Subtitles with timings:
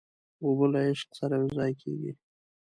[0.43, 2.11] اوبه له عشق سره یوځای کېږي.